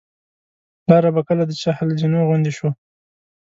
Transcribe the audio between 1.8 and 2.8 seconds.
زینو غوندې شوه.